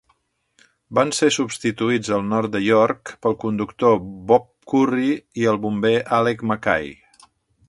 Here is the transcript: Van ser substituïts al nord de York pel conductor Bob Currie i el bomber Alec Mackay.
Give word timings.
Van 0.99 1.11
ser 1.17 1.29
substituïts 1.35 2.09
al 2.17 2.25
nord 2.31 2.53
de 2.55 2.63
York 2.69 3.13
pel 3.27 3.37
conductor 3.45 4.01
Bob 4.33 4.51
Currie 4.73 5.23
i 5.43 5.49
el 5.53 5.65
bomber 5.67 5.97
Alec 6.21 6.47
Mackay. 6.53 6.95